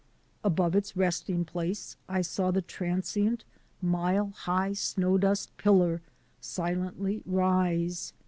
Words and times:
Above 0.43 0.73
its 0.75 0.97
resting 0.97 1.45
place 1.45 1.95
I 2.09 2.23
saw 2.23 2.49
the 2.49 2.63
transient, 2.63 3.43
mile 3.83 4.31
high 4.35 4.73
snow 4.73 5.19
dust 5.19 5.55
pillar 5.57 6.01
si 6.41 6.63
lently 6.73 7.21
rise. 7.23 8.11